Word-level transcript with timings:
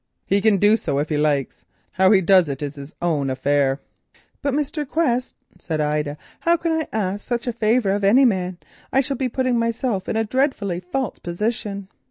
He 0.25 0.41
can 0.41 0.57
do 0.57 0.77
so 0.77 0.97
if 0.97 1.09
he 1.09 1.17
likes, 1.19 1.63
how 1.91 2.09
he 2.09 2.21
does 2.21 2.49
it 2.49 2.63
is 2.63 2.73
his 2.73 2.95
own 3.03 3.29
affair." 3.29 3.79
"But, 4.41 4.55
Mr. 4.55 4.83
Quest," 4.89 5.35
said 5.59 5.79
Ida, 5.79 6.17
"how 6.39 6.57
can 6.57 6.71
I 6.71 6.87
ask 6.91 7.27
such 7.27 7.45
a 7.45 7.53
favour 7.53 7.91
of 7.91 8.03
any 8.03 8.25
man? 8.25 8.57
I 8.91 8.99
shall 9.01 9.17
be 9.17 9.29
putting 9.29 9.59
myself 9.59 10.09
in 10.09 10.15
a 10.15 10.23
dreadfully 10.23 10.79
false 10.79 11.19
position." 11.19 11.87